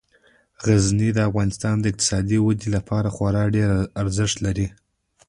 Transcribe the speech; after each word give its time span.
غزني 0.65 1.09
د 1.13 1.19
افغانستان 1.29 1.75
د 1.79 1.85
اقتصادي 1.91 2.37
ودې 2.41 2.69
لپاره 2.75 3.07
خورا 3.15 3.43
ډیر 3.55 3.69
ارزښت 4.01 4.37
لري. 4.45 4.67